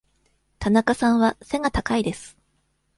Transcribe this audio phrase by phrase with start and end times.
[0.57, 2.35] 田中さんは背が高いです。